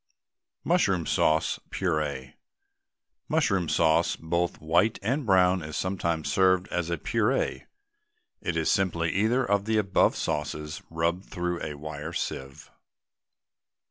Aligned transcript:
MUSHROOM 0.63 1.05
SAUCE, 1.05 1.59
PUREE. 1.69 2.33
Mushroom 3.29 3.69
sauce, 3.69 4.15
both 4.15 4.59
white 4.59 4.97
and 5.03 5.27
brown, 5.27 5.61
is 5.61 5.77
sometimes 5.77 6.33
served 6.33 6.67
as 6.69 6.89
a 6.89 6.97
puree. 6.97 7.67
It 8.41 8.57
is 8.57 8.71
simply 8.71 9.11
either 9.11 9.45
of 9.45 9.65
the 9.65 9.77
above 9.77 10.15
sauces 10.15 10.81
rubbed 10.89 11.25
through 11.25 11.61
a 11.63 11.75
wire 11.77 12.13
sieve. 12.13 12.71